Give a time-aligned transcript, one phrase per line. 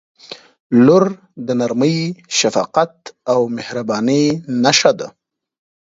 [0.85, 1.05] •لور
[1.45, 1.97] د نرمۍ،
[2.37, 2.93] شفقت
[3.31, 4.23] او مهربانۍ
[4.63, 5.07] نښه ده.